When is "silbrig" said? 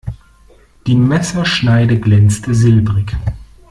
2.55-3.15